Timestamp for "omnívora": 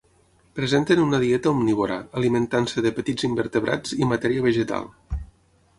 1.57-1.97